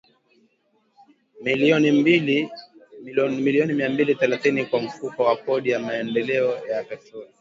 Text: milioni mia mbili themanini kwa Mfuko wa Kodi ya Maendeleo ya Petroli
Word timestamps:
milioni 1.41 1.91
mia 3.75 3.89
mbili 3.89 4.15
themanini 4.15 4.65
kwa 4.65 4.81
Mfuko 4.81 5.23
wa 5.23 5.35
Kodi 5.37 5.69
ya 5.69 5.79
Maendeleo 5.79 6.67
ya 6.67 6.83
Petroli 6.83 7.29